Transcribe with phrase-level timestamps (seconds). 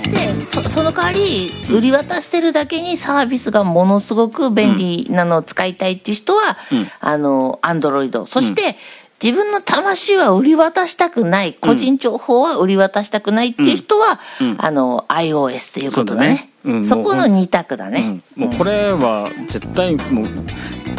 [0.00, 8.76] してそその代わり売り渡してるだけにサービスがものすごく便利なのを使いたいっていう人は、うん、あのアンドロイドそして、
[9.22, 16.49] 自分の魂は売り渡したくない、個人情報は売り渡したくないっていう人は、うん、あの、iOS ということだね。
[16.62, 18.20] そうんそこの2択だね。
[18.36, 20.26] うんもうこれは絶対もう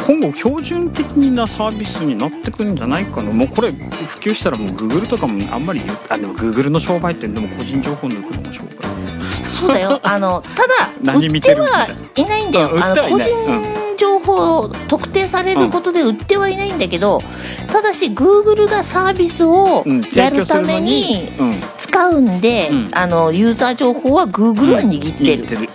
[0.08, 8.82] 今後標準的なサービスになってくるんじゃないかなもうこれ普及したらもう Google とかもあんまりあでも Google の商売ってでも個人情報抜くのも商売
[9.62, 10.00] そうだよ。
[10.04, 12.72] あの、ただ、 何見ててるはいないんだよ。
[12.74, 17.22] うんあの、個売ってはいない人情報を特定されることで売ってはいないんだけど、
[17.68, 21.56] ただし、Google がサービスをうんやるためにうん。
[21.78, 22.90] 使うんで、うん。
[22.94, 25.44] あの、ユーザー情報は Google は握ってる。
[25.44, 25.62] 握ってる。
[25.62, 25.68] うん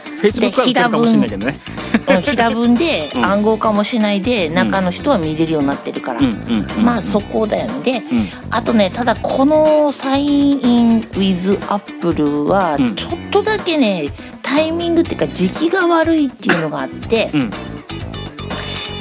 [2.23, 3.25] 平文で うん。
[3.25, 6.21] 暗号化もしないで、中の人は見れるようになってるから。
[6.21, 6.85] うんうんうん。
[6.85, 7.83] まあそこだよね。
[7.85, 8.29] で、うん。
[8.51, 12.95] あとね、ただこのサインイン with Apple はうん。
[12.97, 14.09] ちょっとだけね、
[14.43, 17.51] タイミングっていうか時期が悪いっていうのがあって、うん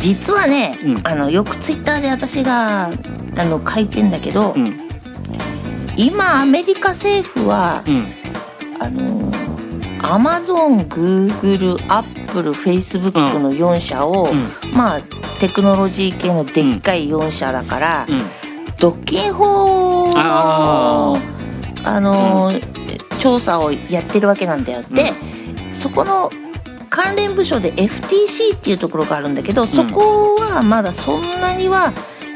[0.05, 1.01] 実はね、うん。
[1.03, 2.91] あのよくツイッターで私があ
[3.45, 4.77] の書いてんだけど、うん。
[5.97, 8.05] 今アメリカ政府はうん。
[8.79, 9.31] あの
[10.03, 14.77] アマゾン、グーグル、アップル、フェイスブックの4社を、うん。
[14.77, 15.01] まあ
[15.39, 18.21] テクノロジー系のでっかい4社だから、うん。
[18.77, 21.19] 独禁法のあ
[21.83, 22.51] あの、
[23.17, 24.83] 調査をやってるわけなんだよ。
[24.83, 25.13] で、
[25.71, 26.29] そこの
[26.95, 31.91] 関連部署で FTC っていうところがあるんだけど、そこはまだそんなには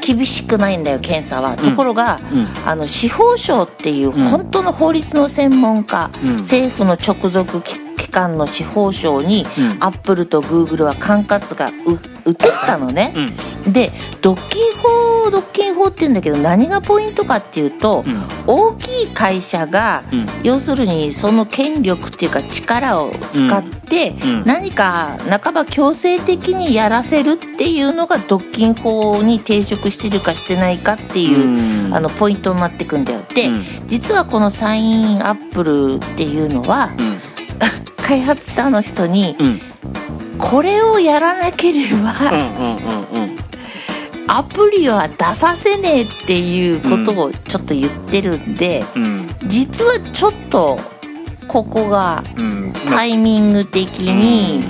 [0.06, 1.56] 厳しくないんだよ検査は。
[1.56, 2.68] ところが、うん。
[2.68, 6.36] あの司法省っていううん本当の法律の専門家、うん。
[6.40, 9.82] 政府の直属機機関の司法省に、うん。
[9.82, 11.70] アップルとグーグルは管轄が
[12.30, 12.36] う移っ
[12.66, 13.12] たのね。
[13.64, 13.72] うん。
[13.72, 18.22] で独禁法独禁法って言うんだけど何がポイントかっていうと、うん。
[18.46, 20.26] 大きい会社が、うん。
[20.42, 24.44] 要するにその権力っていうか力を使って、うん。
[24.44, 31.94] 何か半ば強制的にやらせるっていうのが独禁法に抵触してるかしてないかっていう、うん。
[31.94, 33.20] あのポイントになってくんだよ。
[33.34, 33.64] で、うん。
[33.88, 37.20] 実はこのサインアップルっていうのはうん。
[38.02, 39.60] 開発者の人にうん
[40.40, 43.38] これをやらなければ、うんうんうんうん。
[44.28, 50.78] アプリは出させねえっていうことをちょっと言ってるんで、うん実はちょっと
[51.48, 54.64] ここがうんタイミング的に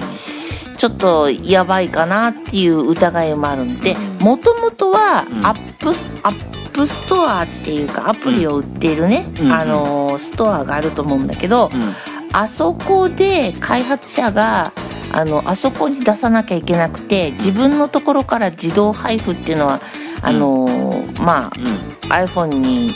[0.79, 4.25] ちょっとやばいかなっていう疑いもあるんでうん。
[4.25, 5.47] もともとはうん。
[5.47, 9.53] アップス App Store っていうかアプリを売っているね、うん。
[9.53, 11.83] あのーストアがあると思うんだけど、うん。
[12.33, 14.73] あそこで開発者が
[15.13, 19.81] あのあそこに出さなきゃいけなくて自分のところから自動配布っていうのは
[20.23, 21.91] あのーまあうん。
[22.11, 22.95] iPhone に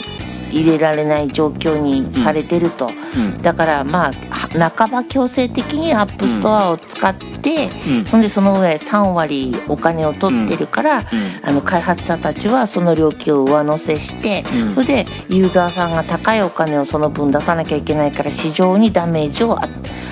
[0.51, 3.37] 入れられない状況にされてると、うん。
[3.37, 8.05] だからまあは半ば強制的に App Store を使って、うん。
[8.05, 11.03] そんでその上3割お金を取ってるから、
[11.43, 14.73] あの開発者たちはその料金を上乗せして、うん。
[14.75, 19.67] それでユーザーさんが高いお金をその分出さなきゃいけないから市場にダメージをあ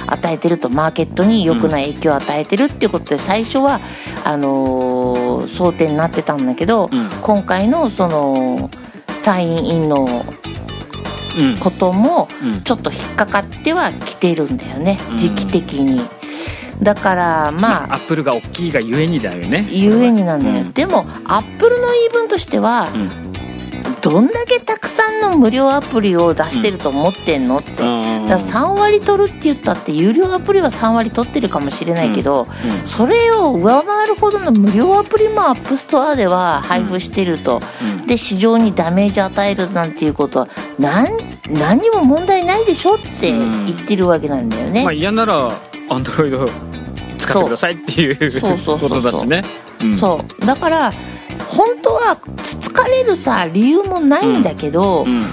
[0.07, 0.69] 与えてると。
[0.69, 3.79] マーケットに良くない影響を与えてるっていうことで最初は
[4.25, 7.09] あのー争点になってたんだけど、うん。
[7.21, 8.69] 今回のその
[9.23, 10.25] サインインの
[11.37, 11.57] うん。
[11.57, 12.61] こともうん。
[12.63, 15.17] ちょっと引っかかってはきてるんだよねうん。
[15.17, 16.01] 時期的に。
[16.81, 19.65] だからまあアップルが大きいがゆえにだよね。
[19.69, 20.73] ゆえになんだよ、うん。
[20.73, 23.09] でもアップルの言い分としては、うん。
[24.01, 28.27] どんだけたくさんの無料アプリを出してると思ってんのって、うん。
[28.27, 32.85] だから3割取るって言ったって有料アプリは3割取ってるかもしれないけど、うん。
[32.85, 38.05] それを上回るほどの無料アプリも App Store では配布してると、うん。
[38.07, 40.47] で市場にダメージ与えるなんていうことは
[40.79, 41.09] 何
[41.49, 44.83] 何にも問題ないでしょって言ってるわけなんだよね。
[44.83, 45.49] まあ嫌なら
[45.89, 46.49] アンドロイド
[47.17, 48.39] 使ってくださいっていう。
[48.39, 48.89] そうそうそうそう。
[48.89, 49.43] ことだしね。
[49.81, 49.97] うん。
[49.97, 50.45] そう。
[50.45, 50.93] だから
[51.55, 55.25] 本当はつつかれるさ理由もないんだけど、うん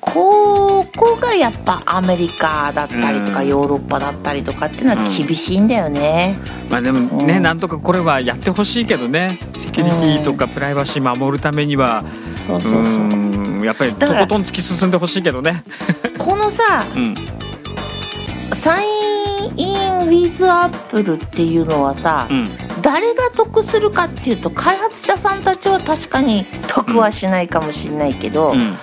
[0.00, 6.36] ここがやっぱアメリカだったりとかうんヨーロッパだったりとかっていうのは厳しいんだよね。
[6.70, 7.42] まあでもね、うん。
[7.42, 12.04] なんとかこれはやってほしいけどねセキュリティとかプライバシー守るためには。
[12.46, 12.82] そうそうそう。
[12.82, 15.64] うんやっぱりとことん突き進んでほしいけどね。
[16.18, 17.14] このさうん。
[18.54, 18.88] サイン
[19.56, 28.76] インウィズアップルっていうのはさ、うん誰が得するかっていうと開発者さんたちは確かに得はしないかもしれないけど、うん。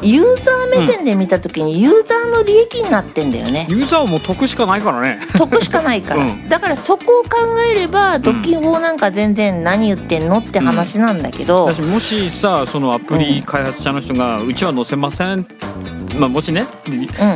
[0.00, 3.66] ユーザー目線で見た時にユーザーの利益になってんだよね。
[3.68, 5.18] ユーザーはもう得しかないからね。
[5.36, 6.46] 得しかないから、うん。
[6.46, 15.56] だからそこを考えれば独禁法なんか全然何言ってんのって話なんだけど、もしさそのアプリ開発者の人がうちは載せませんって
[16.16, 16.64] まあ、もしね、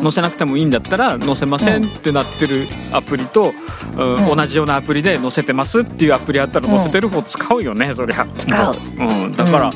[0.03, 3.53] 載せなくてもいいんだったら載せませんってなってるアプリと、
[3.97, 4.37] うんうん。
[4.37, 8.27] 同じようなアプリで載せてますっていうアプリあったら載せてる方使うよね、そりゃ。
[8.37, 8.77] 使う。
[8.99, 9.73] うん、だから、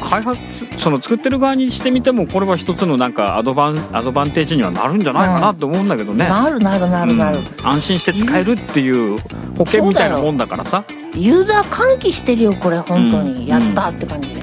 [0.00, 0.38] 開発
[0.78, 9.18] その作ってる側にしてみてもこれは一つのなんかアドバンアドバンテージにはなるんじゃないかなと思うんだけどね、なるなるなるなる、うん安心して使えるっていう
[9.56, 10.84] 保険みたいなもんだからさ。
[11.14, 13.34] ユーザー喚起してるよこれ本当うん。
[13.34, 14.28] に、やったって感じ。
[14.28, 14.37] で、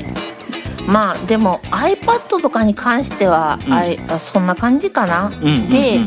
[0.88, 3.74] まあでも iPad とかに関しては、うん。
[3.74, 5.70] あいあそんな感じかな、うんうんうん。
[5.70, 6.04] で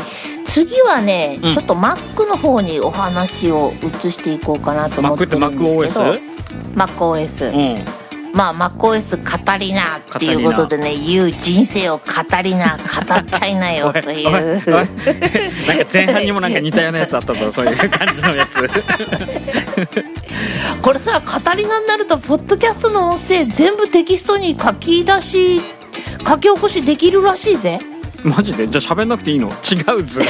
[0.47, 1.55] 次はね、うん。
[1.55, 3.73] ちょっと Mac の方にお話を
[4.05, 6.39] 移していこうかなと思って Mac るんですけど。
[6.75, 7.51] MacOS?
[7.83, 7.85] ん。
[8.35, 12.03] まあ MacOS 語りなっていうことでね言う人生を語
[12.43, 14.31] りな語っちゃいなよ という。
[14.31, 14.87] なんか
[15.93, 18.69] 前半にもなんか似たようなやつあったぞそういう感じのやつ
[20.83, 25.61] これさ語りなになるとポッドキャストの音声全部テキストに書き出し
[26.27, 27.79] 書き起こしできるらしいぜ。
[28.25, 28.67] マジで？
[28.67, 29.49] じゃあ喋んなくていいの？
[29.49, 29.51] 違
[29.97, 30.27] うず 違う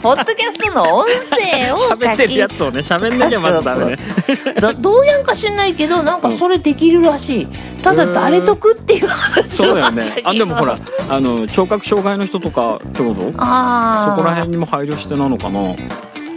[0.00, 3.98] ポッドキャストの音声を書喋ってるきやつをね喋んなきゃまずダメね。
[4.60, 7.48] どどうやんか知んないけどなんかそれできるらしい。
[7.82, 10.02] ただ誰得っていう話そうだよね。
[10.22, 10.78] はあでもほら
[11.08, 13.32] あの聴覚障害の人とかってこと？
[13.38, 14.14] あー。
[14.16, 15.74] そこら辺にも配慮してなのかな？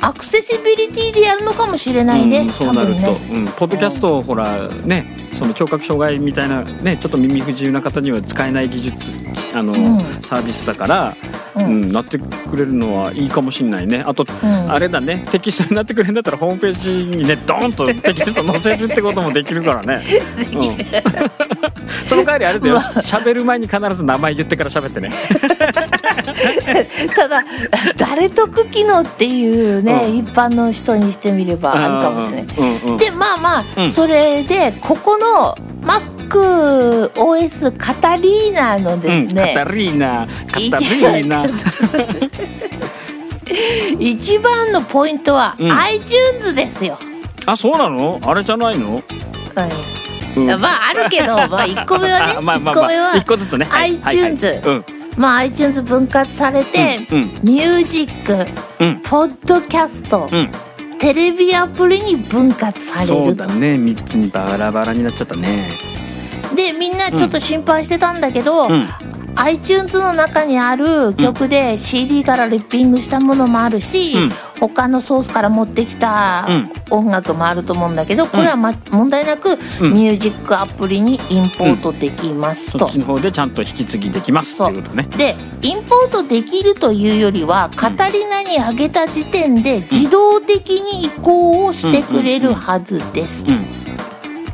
[0.02, 3.30] アクセシビリティでやるのかもしれないね、うん、そうなると、ね。
[3.32, 9.12] うん、ポッドキャストをほらねその聴覚障害みたいなねちょっと耳不自由な方には使えない技術
[9.54, 10.06] あの、うん。
[10.22, 11.16] サービスだから、
[11.56, 14.04] ううんんなってくれるのはいいかもしれないね。
[14.06, 14.72] あと、うん。
[14.72, 15.26] あれだね。
[15.32, 20.02] テキストになってくれるんだったらホームページにねドーンとテキスト載せるってこともできるからね、
[20.54, 20.78] うん、
[22.08, 22.76] その代わりあれだよ。
[22.76, 25.10] うわ喋る前に必ず名前言ってから喋ってね。
[27.16, 27.44] ただ
[27.98, 30.18] 誰得機能っていうね、うん。
[30.18, 32.56] 一般の人にしてみればあるかもしれない。
[32.58, 32.98] うんうん。
[32.98, 33.92] でまあまあ、うん。
[33.92, 41.46] それでここの MacOS カタリーナのですね、うん、カタリーナカタリーナ。
[44.00, 45.72] 一番のポイントは、うん。
[45.72, 46.98] iTunes ですよ、
[47.46, 48.20] あそうなの？
[48.24, 49.72] あれじゃないの、はい。
[50.40, 50.48] うん。
[50.62, 53.66] まああるけど、まあ、1個目はねあ まあまあ1個目は個ずつね。
[53.70, 54.66] はい iTunes はいはい。
[54.68, 54.86] うん。
[55.18, 57.40] まあ iTunes 分割されて、うん。
[57.44, 58.48] ミュージック
[58.80, 59.00] うん。
[59.04, 60.52] ポッドキャスト、うん
[61.00, 63.78] テレビアプリに分割されるとそうだね。
[63.78, 65.72] 三つにバラバラになっちゃったね。
[66.56, 68.88] でみんなちょっと心配してたんだけど、うん
[69.40, 74.30] iTunes の中にある曲で CD からリッピングしたものもあるし、うん。
[74.60, 76.72] 他のソースから持ってきたうん。
[76.92, 79.94] 音楽もあると思うんだけど、これは、ま、問題なくうん。
[79.94, 82.80] ミュージックアプリにインポートできますと。
[82.80, 85.04] そっちの方でちゃんと引き継ぎできますっていうことね。
[85.18, 93.46] でインポートできるというよりはカタリナに上げた時点で自動的に移行をしてくれるはずです。
[93.48, 93.79] うん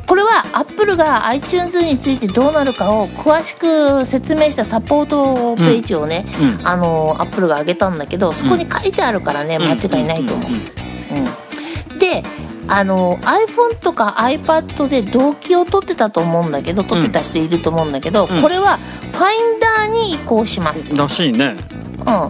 [0.06, 10.50] これはアップルが iTunes についてどうなるかを詳しく説明したサポートページをね、うんあのアップルが上げたんだけどそこに書いてあるからね、間違いないと思う。
[10.52, 12.22] うんで
[12.68, 18.42] あの iPhone とか iPad で動機を取ってたと思うんだけど取ってた人いると思うんだけど、うん。
[18.42, 20.84] これはファインダーに移行します。
[20.84, 21.56] と、らしいね。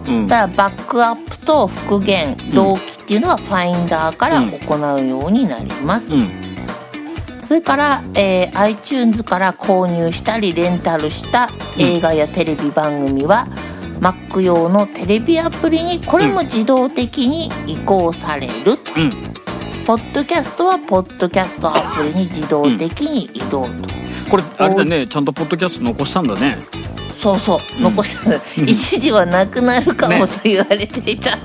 [0.05, 0.15] うん。
[0.15, 0.27] うん。
[0.27, 6.46] だからバックアップと復元動機っていうのはファインダーから行うようになります、うん
[7.47, 13.47] それから、えー iTunes から購入したりレンタルした映画やテレビ番組は、
[13.99, 19.11] Mac 用のテレビアプリにこれも自動的に移行されると、うん。
[19.85, 23.69] ポッドキャストはポッドキャストアプリに自動的に移動と、
[24.29, 25.07] これあれだね。
[25.07, 26.59] ちゃんとポッドキャスト残したんだね。
[27.17, 27.59] そうそう。
[27.77, 27.83] うん。
[27.83, 28.69] 残した、うん。
[28.69, 31.37] 一時はなくなるかもねと言われていた、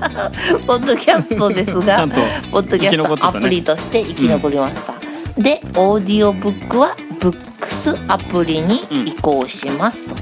[0.67, 2.05] ポッドキャストですちが
[2.51, 4.92] ポッドキャストアプリとして生き残りました、
[5.37, 10.15] でオーディオブックはブックスアプリに移行しますと、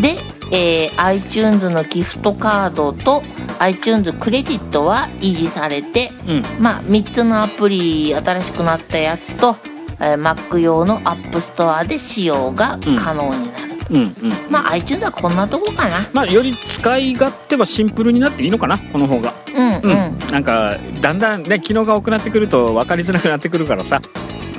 [0.00, 0.16] で、
[0.52, 3.22] えー iTunes のギフトカードと
[3.58, 6.62] iTunes クレジットは維持されてうん。
[6.62, 9.56] まあ3つのアプリ新しくなったやつと、
[10.00, 14.14] えー Mac 用の App Store で使用が可能になると、うんうん
[14.50, 16.08] まあ iTunes はこんなとこかな。
[16.12, 19.32] まあより使い勝手はシンプルになっていいのかなこの方が。
[19.54, 24.00] うんうん、うん、なんかだんだんね機能が多くなってくると分かりづらくなってくるからさ、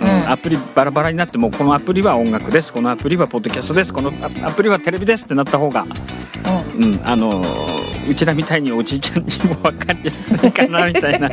[0.01, 0.07] うん。
[0.07, 0.29] うん。
[0.29, 2.73] アプリバラバラになってもこのアプリは音楽です。
[2.73, 3.93] このアプリはポッドキャストです。
[3.93, 5.83] このアアプリはテレビですってなった方が、
[6.75, 6.83] うん。
[6.83, 11.29] うん、あのーうちらみたいにおじいちゃんにも分かりやすいかなみたいな。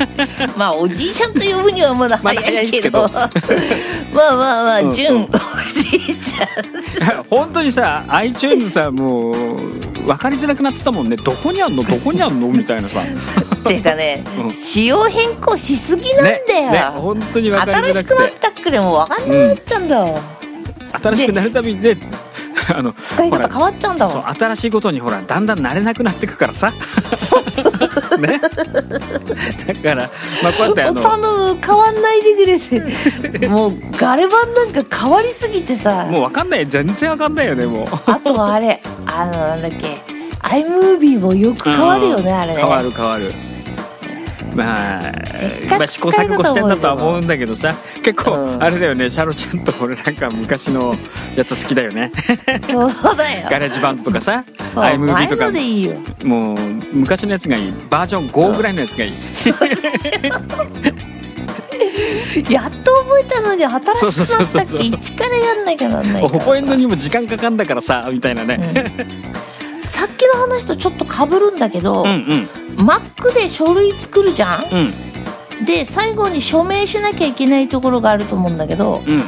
[0.56, 3.08] まあおじいちゃんと呼ぶにはまだ早いけ早ど。
[3.12, 3.30] まあ
[4.14, 4.92] まあまあ、うん
[5.74, 6.34] じいち
[7.28, 9.34] 本当にさ iTunes さもう
[10.06, 11.16] 分かりづらくなってたもんね。
[11.16, 11.82] どこにあんの？
[11.82, 12.48] どこにあんの？
[12.48, 14.50] みたいなさ、 っていうかね、うん。
[14.52, 17.92] 仕様変更しすぎなんだよ、ねね本当に分かりづらくて。
[17.92, 19.98] 新しくなったっくれもう分かんなくなっちゃうんだ。
[19.98, 20.20] わ、
[21.02, 21.96] 新しくなるたびにね
[22.74, 24.34] あの使い方変わっちゃうんだもん。
[24.34, 26.72] 新しいことにほらだんだん慣れなくなってくからさ。
[28.18, 28.40] ね。
[29.66, 30.10] だから
[30.42, 36.06] まあこうやってあの変わんないでくれてもうガレ版なんか変わりすぎてさ。
[36.10, 37.86] もうわかんない全然わかんないよねもう。
[38.06, 40.00] あとはあれあのなんだっけ。
[40.42, 42.60] iMovie もよく変わるよね、うんあれね。
[42.60, 43.32] 変わる変わる
[44.56, 45.12] まあ
[45.78, 47.74] まあ試行錯誤してんだとは思うんだけどさ。
[48.02, 48.62] 結構うん。
[48.62, 49.10] あれだよね。
[49.10, 50.94] シャロちゃんと俺なんか昔の
[51.36, 52.12] やつ好きだよね。
[52.68, 53.48] そうだよ。
[53.50, 54.44] GarageBand とかさ。
[54.74, 55.50] iMovie 前とか
[56.24, 56.58] もう
[56.92, 57.72] 昔のやつがいい。
[57.90, 59.12] バージョン5ぐらいのやつがいい。
[62.50, 63.80] やっと覚えたのに新
[64.12, 64.84] しくなったっけ？
[64.84, 66.38] 一からやんなきゃなんないから。
[66.38, 68.94] 覚えんのにも時間かかんだからさみたいなね。
[69.80, 72.46] さっきの話とちょっとかぶるんだけど、うんうん
[72.76, 74.64] Mac で書類作るじゃん？
[75.58, 75.64] うん。
[75.64, 79.22] で最後に署名しなきゃいけないところがあると思うんだけどうん。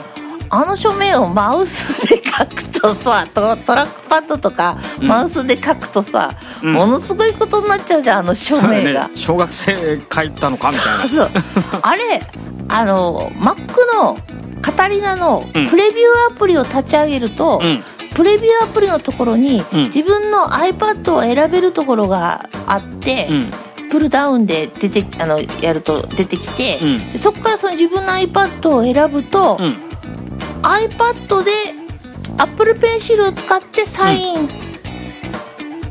[0.51, 5.09] あの署名をマウスで書くとさトトラックパッドとかうん。
[5.09, 6.73] マウスで書くとさ、うん。
[6.75, 9.09] ものすごいことになっちゃうじゃんあの署名が。
[9.09, 9.15] ね。
[9.17, 11.09] 小学生書いたのかみたいな。
[11.09, 11.31] そう。
[11.83, 12.23] あれ
[12.69, 13.57] あの Mac
[13.95, 14.17] の
[14.61, 15.67] カタリナのうん。
[15.69, 17.83] プレビューアプリを立ち上げると、うん
[18.19, 19.85] プレビューアプリのところに、うん。
[19.85, 23.51] 自分の iPad を選べるところがあって、うん。
[23.91, 27.13] プルダウンで出てあのやると出てきて、うん。
[27.13, 29.77] でそこからその自分の iPad を選ぶと、うん。
[30.63, 31.53] iPad で
[32.39, 34.49] Apple Pencil を使ってサイン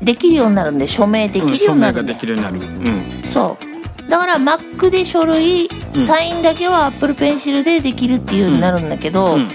[0.01, 2.91] できるようになるんで署名できるようになるんだよ署名ができるようになる。
[2.91, 3.23] うん。
[3.23, 3.57] そ
[4.05, 4.09] う。
[4.09, 6.01] だから Mac で書類、うん。
[6.01, 9.49] サインだけは Apple Pencil でできるっていうようになるんだけど、うん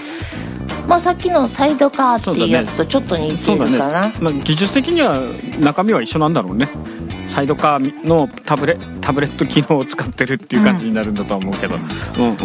[0.87, 5.19] まあさっきのサイドカーっていうやつとちょっと似てるかな、まあ、技術的には
[5.59, 6.67] 中身は一緒なんだろうね。
[7.25, 12.37] サイドカーのタブレタブレット機能を使ってるっていう感じになるんだとは思うけど、うん、うんうん。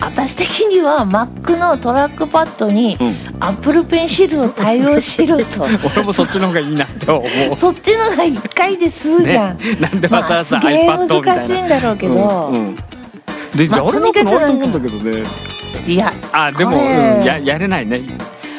[0.00, 3.14] 私的には Mac のトラックパッドにうん。
[3.40, 5.64] Apple Pencil を対応しろと。
[5.94, 7.20] 俺もそっちの方がいいなって思
[7.52, 7.56] う。
[7.56, 11.34] そっちのが1回で済むじゃん、ね、 なんでわざわざ iPad みたいな。
[11.34, 12.14] 難しいんだろうけど。
[12.14, 12.76] うんうん。
[13.54, 15.51] で、まあやれなくと思うんだけどね
[15.86, 18.02] いやあでも、うんややれないね。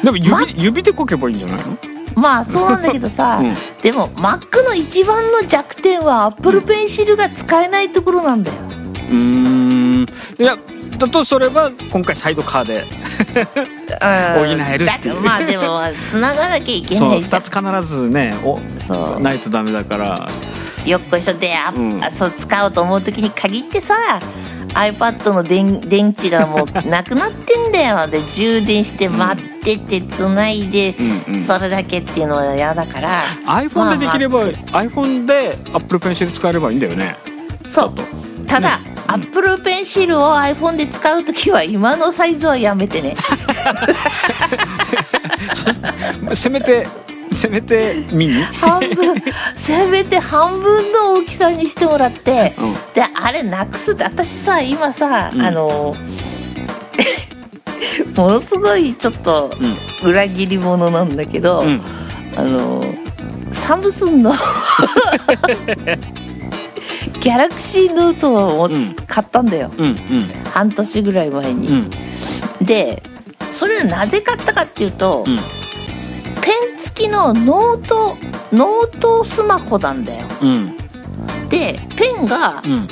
[0.02, 1.78] でも指,、ま指でこけばいいんじゃないの？
[2.14, 3.54] まあそうなんだけどさ、うん。
[3.82, 8.58] でも Mac の一番の弱点は Apple Pencil が使えないところなんだよ。
[8.58, 10.06] うーん。
[10.38, 10.56] いや
[10.98, 14.56] だとそれは今回サイドカーでうん。
[14.56, 15.14] 補えるっていう。
[15.14, 15.80] だまあでも
[16.10, 18.60] 繋がなきゃいけないじゃ2んつ必ずねお
[19.18, 20.28] ないとダメだから。
[20.86, 21.34] よっこいしょ。
[21.34, 22.04] で、あうん。
[22.04, 23.96] あそう使おうと思う時に限ってさ
[24.74, 28.06] iPad の電電池がもうなくなってんだよ。
[28.10, 30.94] で充電して待ってて繋いで、
[31.46, 33.22] それだけっていうのは嫌だから。
[33.46, 37.16] iPhone でできれば、iPhone で Apple Pencil 使えればいいんだよね。
[37.68, 37.94] そう。
[38.46, 38.94] ただ、ね。
[39.06, 43.16] Apple Pencil を iPhone で使う時は今のサイズはやめてね。
[46.28, 46.86] とせめて
[47.34, 49.14] せめてミニ半分。
[49.54, 52.54] せめて半分の大きさにしてもらって。
[52.58, 52.72] うん。
[52.94, 55.42] であれなくすって私さ今さ、うん。
[55.42, 55.94] あの
[58.16, 59.50] ものすごいちょっと
[60.02, 60.10] うん。
[60.10, 61.80] 裏切り者なんだけど、うん。
[62.36, 62.84] あの
[63.50, 64.32] サムスンの
[67.20, 68.94] ギャラクシーノートをうん。
[69.06, 69.70] 買ったんだよ。
[69.76, 71.68] うん半年ぐらい前に。
[71.68, 71.74] うん。
[71.74, 71.90] うん
[72.62, 73.02] で
[73.52, 75.36] それはなぜ買ったかっていうと、うん。
[75.36, 75.42] ペ
[76.72, 78.16] ン付きのノート
[78.52, 80.26] ノートスマホなんだよ。
[80.42, 80.76] うん。
[81.48, 82.88] でペンがうん。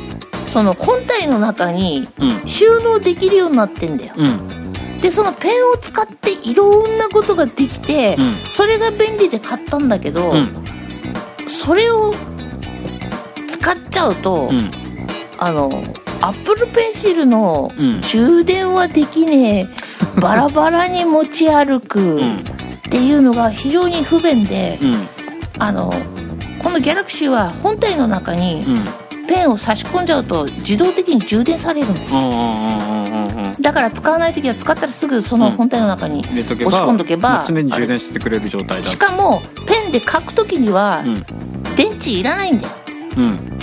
[0.53, 2.47] その本体の中にうん。
[2.47, 4.15] 収納できるようになってんだよ。
[4.17, 5.01] うん。
[5.01, 8.35] でそのペンを使っていろんなことができて、うん。
[8.51, 10.53] それが便利で買ったんだけど、うん。
[11.47, 12.13] それを
[13.49, 14.69] 使っちゃうと、うん。
[15.39, 15.71] あの
[16.21, 18.01] アップルペンシルのうん。
[18.01, 20.21] 充電はできねえ。
[20.21, 22.01] バラバラに持ち歩く。
[22.01, 22.52] うん
[22.93, 25.09] っていうのが非常に不便で、うん。
[25.59, 25.91] あの
[26.63, 28.85] このギャラクシーは本体の中にうん。
[29.27, 31.95] ペンを差し込んじゃうと自動的に充電されるん
[33.63, 38.85] だから使わない時は使ったらすぐその本体の中に、押し込んどけばまあ常に充電してくれる状態だ。
[38.85, 41.25] しかもペンで書く時にはうん。
[41.77, 42.75] 電池いらないんだよ。
[43.17, 43.59] うん。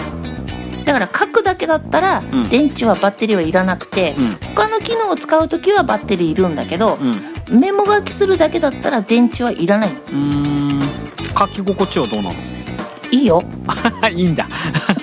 [0.85, 2.49] だから書くだけだったらうん。
[2.49, 4.35] 電池はバッテリーはいらなくて、うん。
[4.55, 9.89] 他の機能を使う時はバッテリーいるんだけど、うんメモ書きするだけだったら電池はいらない。
[10.11, 10.81] うん。
[11.37, 12.35] 書き心地はどうなの？
[13.11, 13.43] いいよ。
[14.11, 14.47] いいんだ。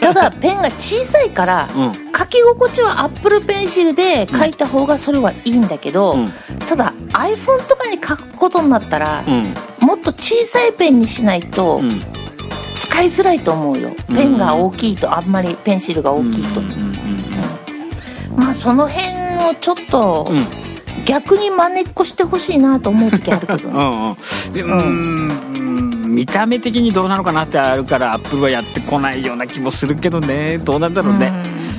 [0.00, 1.92] ただペンが小さいからうん。
[2.16, 6.32] 書き心地はアップルペンシルで書いた方がそれはいいんだけど、うん。
[6.68, 9.54] ただ iPhone とかに書くことになったら、うん。
[9.80, 12.00] もっと小さいペンにしないとうん。
[12.78, 14.16] 使いづらいと思うよ、うん。
[14.16, 15.16] ペンが大きいと。
[15.16, 16.60] あんまりペンシルが大きいと、
[18.36, 19.06] まあその辺
[19.50, 20.30] をちょっと
[21.04, 24.16] 逆に真似っこしてほしいなと思う時あるけど うねんう
[24.50, 24.52] ん。
[24.52, 25.30] でうーん。
[26.06, 30.58] 見た目的にどうなのかなってあるからアップルはやってこないような気もするけどね。
[30.58, 31.30] どうなんだろうね、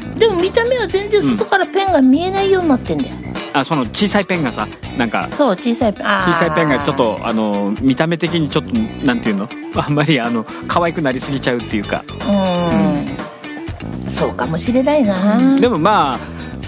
[0.05, 0.13] うん。
[0.13, 3.15] でも見た目は全然外からペンが見えないようになってんだよ、
[3.53, 6.05] あその小さいペンがさなんかそう小さいペン。
[6.05, 9.49] 小さいペンがちょっとあの見た目的にちょっとなんていうの？
[9.75, 16.19] あんまりあの可愛くなりすぎちゃうっていうか、うん、そうかもしれないな、でもまあ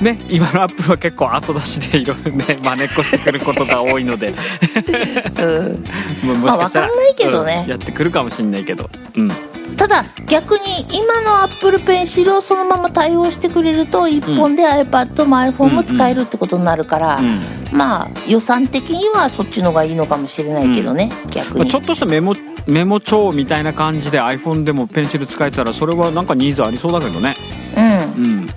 [0.01, 4.29] ね今のアップルは結構後出しでいろいろね真似っこしてくることが多いので。
[4.29, 5.83] うん。
[6.27, 7.61] ももしかしたら、まあわかんないけどね。
[7.65, 8.89] うんやってくるかもしれないけど。
[9.15, 9.31] うん。
[9.77, 10.59] ただ逆に
[10.91, 17.39] 今のアップルペンシルをそのまま対応してくれると1本で iPad も iPhone も使えるってことになるから、うん
[17.71, 21.59] まあ予算的にはそっちのがいいのかもしれないけどね、逆に。
[21.59, 27.37] まあちょっとしたメモメモ帳みたいな感じで iPhone でもペンシル使えたらそれはなんかニーズありそうだけどね。
[27.77, 27.83] うん。
[27.83, 28.49] うん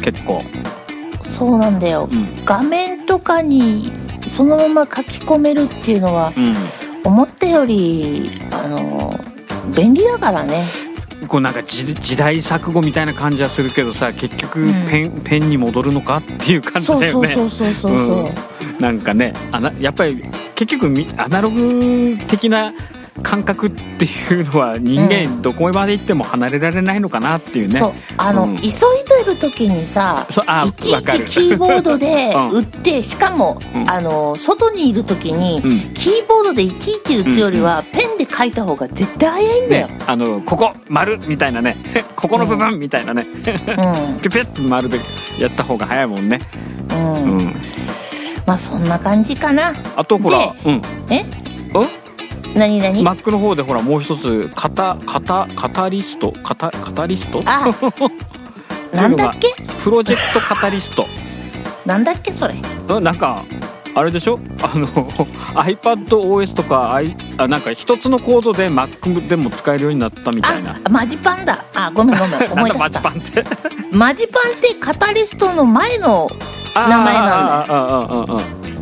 [0.00, 0.42] 結構。
[1.36, 2.08] そうなんだよ。
[2.10, 2.44] うん。
[2.44, 3.90] 画面とかに
[4.30, 6.54] そのまま書き込めるっていうのはうん。
[7.04, 9.18] 思ったよりあの
[9.74, 10.64] 便利だからね。
[11.28, 14.86] こうなんか時時代錯誤みたいな感じはするけどさ結局うん。
[14.86, 18.32] ペン,、ペンに戻るのかっていう感じそうそうだよねそうそうそうそう、うん。
[18.80, 20.24] なんかねあなやっぱり
[20.54, 22.72] 結局みアナログ的な
[23.22, 27.92] 感覚っていうのは人間どこまで行っても離れられないのかなっていうね、そう。
[28.16, 28.56] あの、うん。
[28.56, 28.70] 急い
[29.24, 32.48] でる時にさいちいちキーボードで うん。
[32.48, 33.90] 打って、しかも、うん。
[33.90, 35.94] あの外にいる時に、うん。
[35.94, 41.76] キーボードでいちいち打つよりは、ペンで書いた方が絶対早いんだよ、ね、あのここ丸みたいなね。
[42.16, 44.18] ここの部分みたいなね、うん。
[44.20, 45.00] ピュピュッと丸で
[45.38, 46.40] やった方が早いもんね、
[46.90, 47.14] うん。
[47.14, 47.56] うん、
[48.46, 49.74] まあそんな感じかな。
[49.96, 50.82] あとほらうん。
[51.10, 51.24] え？
[52.58, 56.32] 何何、Mac の方でほらもう一つカタカタカタリスト。
[56.44, 57.42] カタカタリスト？
[57.46, 57.64] あ
[58.94, 59.54] なんだっけ？
[59.82, 61.06] プロジェクトカタリスト。
[61.86, 62.54] なんだっけそれ？
[62.88, 63.44] うんなんか
[63.94, 64.38] あれでしょ？
[64.62, 64.86] あの
[65.56, 70.78] iPadOS とか、I、あなんか一つのコードで Mac でも使えるようになったみたいな。
[70.84, 71.64] あマジパンだ。
[71.74, 72.90] あごめんごめん 思い出した。
[72.90, 73.44] ジパンって？
[73.92, 76.28] マジパンってカタリストの前の
[76.74, 77.74] 名前なんだ。
[77.74, 78.77] よ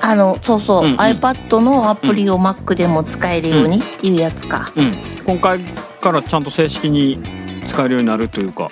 [0.00, 0.96] あのそうそう、うんうん。
[0.96, 4.72] iPad のアプリを Mac でも使えるようにっていうやつか。
[4.76, 4.96] うん。
[5.26, 5.60] 今回
[6.00, 7.20] からちゃんと正式に
[7.66, 8.70] 使えるようになるというか、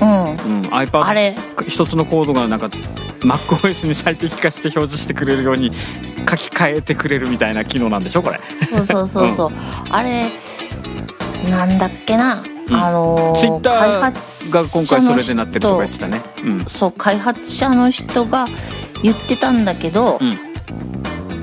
[0.00, 0.08] うん。
[0.08, 1.34] うん、あ iPad れ？
[1.68, 2.66] 一つのコードがなんか
[3.20, 5.72] MacOS に最適化して表示してくれるように
[6.28, 8.40] 書き換えてくれるみたいな機能なんでしょこれ。
[8.68, 9.50] そうそうそうそう、
[9.90, 10.30] あれ
[11.48, 12.74] なんだっけな、うん。
[12.74, 16.20] あのー Twitter 開発が今回それでなってるとか言ってたね。
[16.44, 18.46] うんそう開発者の人が
[19.02, 20.38] 言ってたんだけど、うん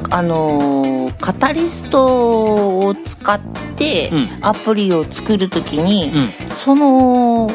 [0.09, 3.39] あのーカタリストを使っ
[3.75, 4.29] てうん。
[4.41, 6.29] アプリを作る時に、うん。
[6.51, 7.49] その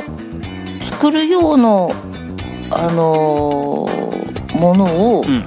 [0.82, 1.90] 作る用の
[2.70, 4.84] あのーもの
[5.18, 5.44] をうん。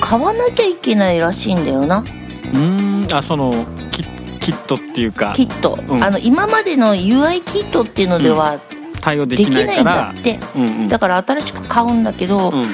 [0.00, 3.16] 買わなきゃいけないらしいんだよな、うーん。
[3.16, 3.54] あその
[3.90, 4.02] キ
[4.40, 5.32] キットっていうか。
[5.34, 6.04] キット、うん。
[6.04, 8.58] あの今までの UI キットっていうのでは
[9.00, 10.88] 対応でできないんだって、うんうん。
[10.88, 12.64] だから新しく買うんだけど、うん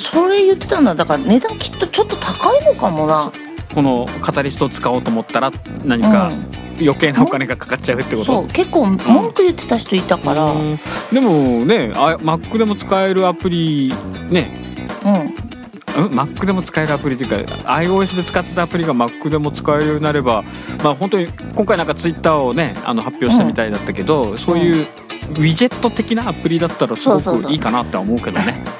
[0.00, 0.94] それ言ってたんだ。
[0.94, 3.30] だから値段きっとちょっと高いのかもな。
[3.74, 5.52] このカタリストを使おうと思ったら
[5.84, 6.32] 何か
[6.80, 8.24] 余計なお金がかかっちゃうってこと？
[8.24, 10.44] そう結構文句言ってた人いたから。
[10.46, 10.78] うん、うん
[11.12, 13.92] でもねあ Mac でも使えるアプリ
[14.30, 14.64] ね。
[15.04, 15.50] うん。
[15.90, 20.42] Mac でも使えるアプリというか iOS で使ってたアプリが Mac でも使えるようになれば
[20.82, 24.86] まあ本当に今回なんか Twitter をねあの発表したみたいだったけど、そういう
[25.30, 27.50] ウィジェット的なアプリだったらすごそうそうそう。
[27.50, 28.64] くいいかなって思うけどね。
[28.64, 28.79] だか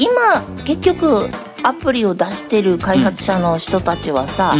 [0.00, 1.28] 今結局
[1.62, 4.56] アプリを出してる開発者の人たちはさ、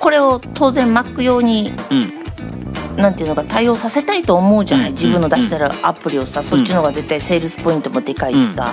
[0.00, 1.98] これを当然 Mac 用にうん。
[1.98, 2.24] うん
[2.96, 4.94] なんていうのか対応させたいと思うじゃない、うん。
[4.94, 8.72] 自分の出してるアプリをさ、そっちの方が絶対セールスポイントもでかいしさ、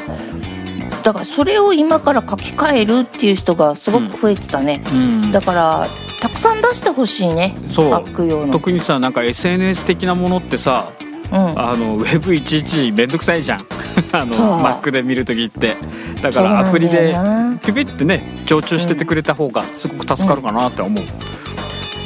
[1.03, 5.31] だからそれを今から書き換えるっていう人がすごく増えてたね、うん。
[5.31, 5.87] だから
[6.19, 7.55] たくさん出してほしいね。
[7.71, 7.89] そう。
[7.91, 10.91] Mac 用の、特にさなんか SNS 的なものってさ
[11.31, 13.65] うん、あのウェブいちいちめんどくさいじゃん。
[14.11, 14.45] あのそう。
[14.61, 15.75] Mac で見るときって。
[16.21, 17.15] だからアプリで
[17.63, 21.03] ピピってね常駐しててくれた方がすごく助かるかなって思う、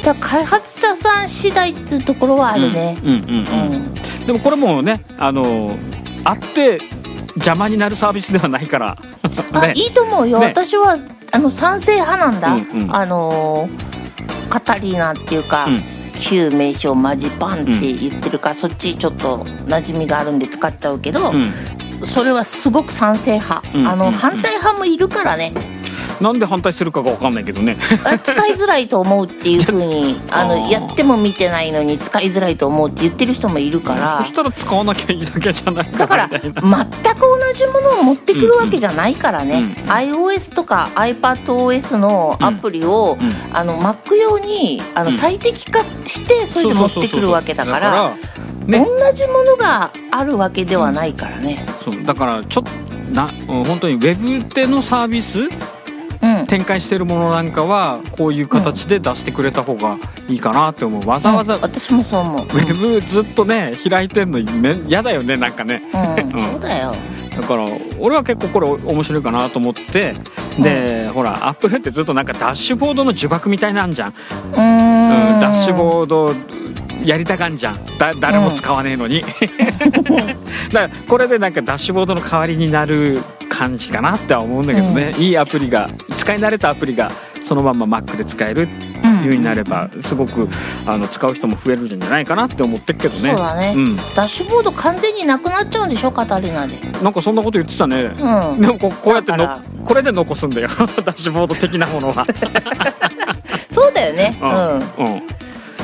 [0.02, 2.96] だ開発者さん次第っつうところはあるね。
[3.02, 3.82] うんうんうんううん。
[3.82, 3.94] ん、
[4.26, 5.76] でもこれもねあの
[6.24, 6.78] あって
[7.34, 8.96] 邪魔になるサービスではないから。
[9.52, 9.72] あ ね。
[9.74, 10.46] いいと思うよ、ね。
[10.46, 10.96] 私は
[11.32, 12.96] あの賛成派なんだ、うんうん。
[12.96, 13.96] あのー
[14.48, 21.52] カタリーナっていうか、うん旧名称マジパンって言ってるから、そっちちょっと馴染みがあるんで使っちゃうけど、うん。
[22.04, 25.52] それはすごく賛成派、あの、反対派もいるからね
[26.20, 27.76] なんで反対するかが分かんないけどね。
[28.04, 30.70] あ使いづらいと思うっていうふうにあ あのー。
[30.70, 34.18] やっても見てないのに使いづらいと思うって言ってる人もいるから。
[34.20, 39.62] そしたら使わなきゃいいだけじゃないだから全く同じものを持ってくるわけじゃないからね、うん。
[39.62, 39.90] うん。
[39.90, 43.34] iOS とか iPadOS のアプリを、うん。
[43.52, 45.12] あの Mac 用にあのうん。
[45.12, 48.12] 最適化してそれで持ってくるわけだから
[48.66, 48.78] ね。
[48.78, 51.64] 同じものがあるわけではないからね。
[51.84, 52.02] そう。
[52.02, 55.48] だからちょっとなうん本当にウェブでのサービスうん
[56.46, 59.96] 展開してるものなんかはこういう形で出してくれた方が
[60.28, 61.08] いいかなって思う。
[61.08, 62.44] わざわざうん私もそう思う。
[62.44, 65.82] ウェブずっとね開いてんのめ嫌だよねなんかね。
[65.92, 66.94] うん、そうだよ。
[67.36, 67.66] だから
[67.98, 70.14] 俺は結構これ面白いかなと思って。
[70.58, 75.34] で、ほらアップルってずっとなんかダッシュボードの呪縛みたいなんじゃん、うーん。
[75.34, 76.32] うんダッシュボード
[77.04, 77.98] やりたがんじゃん。
[77.98, 79.20] だ誰も使わねえのに、
[80.72, 83.20] だからこれでなんかダッシュボードの代わりになる
[83.56, 87.10] 感じかなっては思うんだけどね、いいアプリが使い慣れたアプリが
[87.42, 90.48] そのまま Mac で使えるっていう風になればすごく
[90.84, 93.30] あの使う人も増えるんじゃないかなって思ってるけどね。
[93.30, 93.72] そうだね。
[93.74, 96.10] ん、ダッシュボード完全になくなっちゃうんでしょ？
[96.10, 96.76] カタリナで。
[97.02, 98.60] なんかそんなこと言ってたね、うん。
[98.60, 100.68] でもここうやってのこれで残すんだよ。
[101.04, 102.26] ダッシュボード的なものは、
[103.70, 104.38] そうだよね。
[104.42, 104.46] う
[105.04, 105.06] ん。
[105.06, 105.22] うん、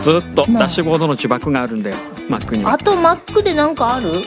[0.02, 1.96] ずっとまあダッシュボードの呪縛があるんだよ。
[2.28, 2.72] Mac には。
[2.72, 4.24] あと Mac でなんかある？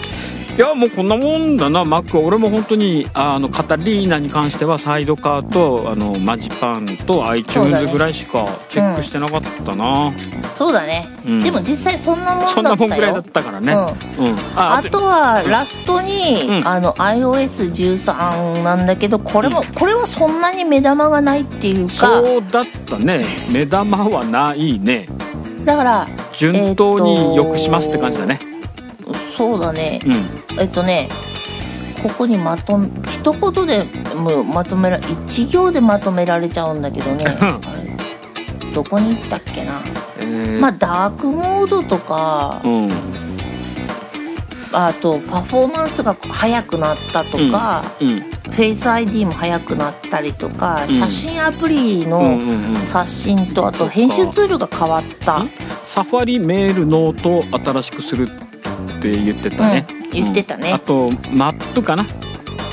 [0.55, 1.83] いやもうこんなもんだな。
[1.83, 7.91] Mac 俺も本当にあのカタリーナに関してはサイドカーとあのマジパンと iTunes ね。
[7.91, 10.13] ぐらいしかチェックしてなかったな、
[10.57, 11.09] そうだね。
[11.25, 11.41] うん。
[11.41, 12.87] でも実際そんなもそんんだったよ。
[12.87, 13.73] なもんぐらいだったからね、
[14.17, 14.27] うん。
[14.29, 14.35] うん。
[14.55, 16.65] あとはラストに、うん。
[16.65, 21.93] あの iOS13 なんだけどこれも、これはそんなに目玉がないっていうか。
[21.93, 23.25] そうだったね。
[23.49, 25.09] 目玉はないね。
[25.65, 28.39] だから順当によくしますって感じだね、
[29.37, 29.99] そうだね。
[30.05, 30.09] う
[30.55, 30.59] ん。
[30.59, 31.09] えっとね
[32.01, 33.83] ここにまとめ一言で
[34.15, 37.25] もうまとめら一行でまとめられちゃうんだけどね。
[38.73, 39.81] どこに行ったっけな。
[40.19, 40.59] えー。
[40.59, 42.89] まあダークモードとかうん。
[44.71, 48.19] あとパフォーマンスが速くなったとか、うん。
[48.19, 50.93] フェイス ID も速くなったりとか、うん。
[50.93, 52.37] 写真アプリの
[52.85, 55.49] 刷新とあと編集ツールが変わった、ん？
[55.85, 58.29] サファリメールノートを新しくする
[58.97, 60.69] って言ってたね、うん言ってたね。
[60.69, 60.75] うん。
[60.75, 62.05] あとマップかな。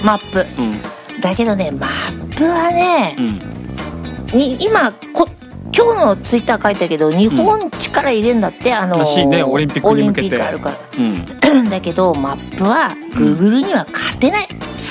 [0.04, 0.46] マップ。
[0.60, 0.80] うん。
[1.20, 4.38] だけどねマップはねう、ん。
[4.38, 5.28] に今こ
[5.74, 10.42] 今日のツイッター書いたけど日本力入れんだって、あのらしいねオリンピックに向けて。
[10.42, 11.24] あるかうん。
[11.24, 14.48] らだけどマップは Google には勝てない、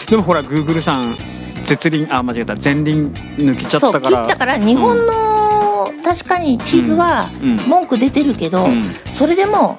[0.10, 1.16] でもほらグーグルさん
[1.66, 2.56] 絶輪あ間違えた。
[2.56, 4.26] 前輪抜きちゃっそうたから。
[4.28, 7.56] 切ったから日本の、確かに地図はうん。
[7.68, 8.92] 文句出てるけど、うん。
[9.12, 9.78] それでも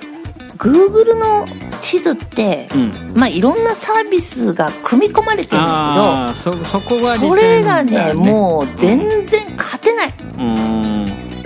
[0.63, 1.47] Google の
[1.81, 2.93] 地図ってうん。
[3.15, 10.43] まあいろんなサービスが組み込まれてるんだああそそこけどはそれがねもう全然勝てない、う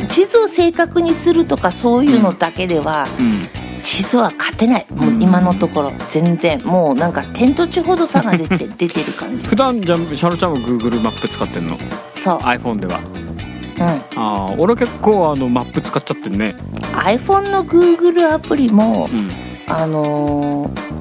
[0.04, 0.06] ん。
[0.08, 3.40] 地図を正確にするとかそういうのだけではうん。
[3.82, 4.86] 地図は勝てない。
[4.90, 5.92] もう今のところ。
[6.08, 6.60] 全然。
[6.64, 9.46] もうなんか天と地ほど差が出て 出てる感じ。
[9.46, 11.78] 普段じゃあシャロちゃんは Google マップ使ってんの？
[12.24, 12.38] そう。
[12.38, 12.98] iPhone では。
[13.14, 13.25] うん
[13.78, 16.54] ああ俺結構あのマップ使っちゃってるね。
[16.92, 19.30] iPhone の Google アプリもうん。
[19.68, 20.96] あのー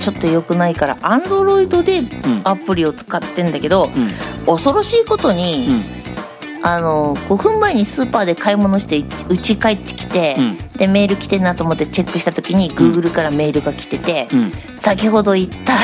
[0.00, 2.40] ちょっと良くないから Android でうん。
[2.44, 4.10] アプリを使ってんだけどうん。
[4.46, 6.64] 恐ろしいことに、うん。
[6.64, 10.58] あの5分前にスーパーで買い物してうち帰ってきて、うん。
[10.78, 14.52] でメール来てんなと思ってチェックした時に Google からメールが来てて、うん。
[14.78, 15.76] 先ほど言った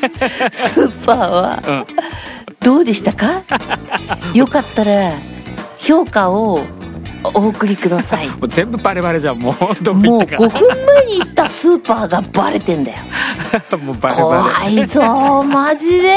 [0.52, 1.86] スーパーはうん。
[2.60, 3.42] どうでしたか？
[4.34, 5.12] よかったら
[5.78, 6.60] 評価を
[7.34, 8.28] お送りください。
[8.28, 9.38] もう全部バレバレじゃん。
[9.38, 10.58] もうどこもう5行ったか。
[10.58, 12.98] 分前に行ったスーパーがバレてんだよ。
[13.82, 16.14] もうバレ怖バいぞマジで。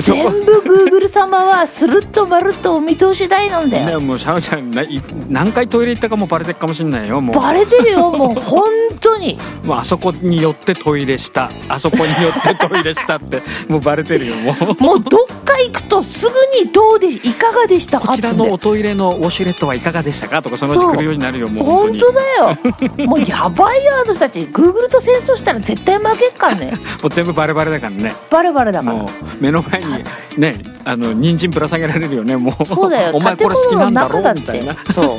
[0.00, 22.58] そ全部 Google 様はスルッとまるっとお見通し台なんだレねよもうシャロちゃんない何回トイレ行ったかもバレてるかもしれないよもうバレてるよもう本当にもうあそこによってトイレしたあそこによってトイレしたってもうバレてるよもうもうどっか行くとすぐにどうでいかがでしたかこちらのおトイレのウォシュレットはいかがでしたかとかそのうち来るようになるよもう本当だよ。
[23.06, 24.40] もうやばいよあの人たち。
[24.40, 26.72] Google と戦争したら絶対負けっからね。
[27.02, 28.14] もう全部バレバレだからね。
[28.30, 28.96] バレバレだから。
[28.96, 29.08] もう
[29.40, 30.04] 目の前に
[30.38, 32.36] ねあの人参ぶら下げられるよね。
[32.36, 33.10] もうそうだよ。
[33.16, 34.74] お前これ好きなんだろうみたいな。
[34.74, 35.18] てそ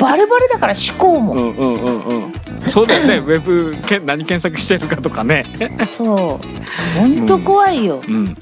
[0.00, 2.34] バレバレだから思考も、うんうんうんうん。
[2.66, 3.16] そうだよね。
[3.18, 5.44] ウェブけ何検索してるかとかね。
[5.96, 6.98] そう。
[6.98, 8.34] 本当怖いよ、うん。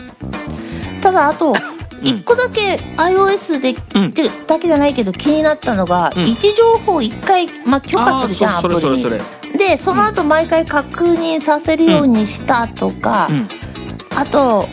[1.01, 1.53] ただあと
[2.03, 2.09] うん。
[2.09, 6.27] 一個だけ iOS で、うんってだけじゃないけど気になったのが、うん。
[6.27, 9.03] 位置情報一回、まあ、許可するじゃんあアプリに。
[9.59, 13.49] でその後毎回確認させるようにしたとか、うん。
[14.17, 14.69] あと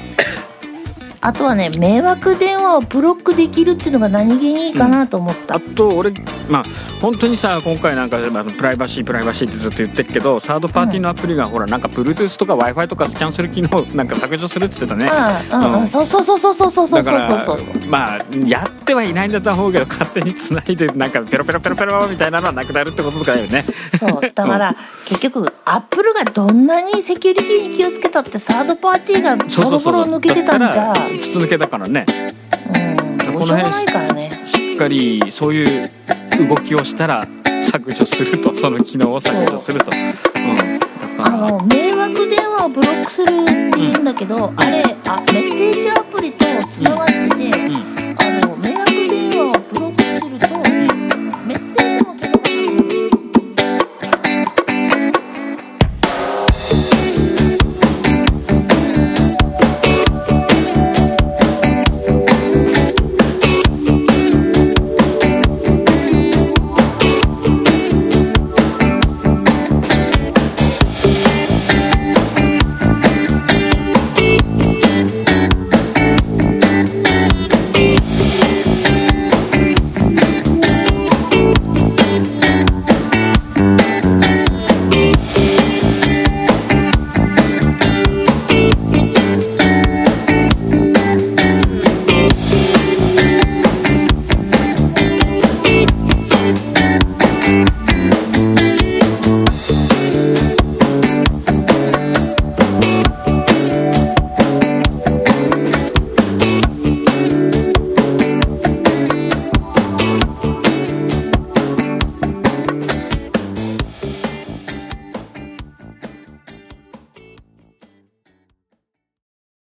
[1.21, 6.11] あとはね迷惑電話をブロックできるっていうのが何気にいいかなと思った、あと俺
[6.49, 6.63] まあ
[7.01, 15.05] 本当にさ今回なんかまあプライバシープライバシーってずっと言ってるけどサードパーティーのアプリが、ほらなんか Bluetooth とか w i f i とかスキャンする機能なんか削除するっつってたね。
[15.51, 15.87] うんうんうん、うん。
[15.87, 23.65] そうそうそうそうそうそうそうそうそうまあやってはいないんだと思うけど勝手につないでなんかペロペロペロペロみたいなのはなくなるってこととかだよね
[23.99, 32.05] そうだから結局アップルがどんなにセキュリティに気をつけたってサードパーティーがボロボロ抜けてたんじゃ筒抜けだからね。
[32.07, 32.77] う
[33.13, 33.17] ん。
[33.17, 34.31] どうしようもないからね。
[34.45, 35.91] しっかりそういう
[36.47, 37.27] 動きをしたら
[37.63, 38.53] 削除すると。
[38.55, 47.98] その機能を削除すると、うん、だあの迷惑電話をブロックするって言うんだけど、あれあメッセージアプリとつながってて